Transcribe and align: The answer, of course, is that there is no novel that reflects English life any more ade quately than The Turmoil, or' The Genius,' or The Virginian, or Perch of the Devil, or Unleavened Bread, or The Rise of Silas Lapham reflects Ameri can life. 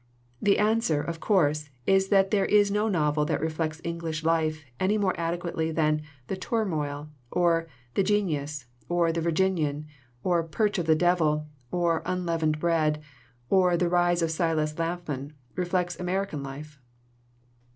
The 0.41 0.57
answer, 0.57 0.99
of 0.99 1.19
course, 1.19 1.69
is 1.85 2.07
that 2.07 2.31
there 2.31 2.47
is 2.47 2.71
no 2.71 2.87
novel 2.89 3.23
that 3.25 3.39
reflects 3.39 3.79
English 3.83 4.23
life 4.23 4.65
any 4.79 4.97
more 4.97 5.13
ade 5.13 5.39
quately 5.39 5.71
than 5.71 6.01
The 6.25 6.35
Turmoil, 6.35 7.09
or' 7.29 7.67
The 7.93 8.01
Genius,' 8.01 8.65
or 8.89 9.11
The 9.11 9.21
Virginian, 9.21 9.85
or 10.23 10.41
Perch 10.41 10.79
of 10.79 10.87
the 10.87 10.95
Devil, 10.95 11.45
or 11.69 12.01
Unleavened 12.03 12.57
Bread, 12.59 12.99
or 13.47 13.77
The 13.77 13.89
Rise 13.89 14.23
of 14.23 14.31
Silas 14.31 14.79
Lapham 14.79 15.33
reflects 15.55 15.97
Ameri 15.97 16.29
can 16.29 16.41
life. 16.41 16.79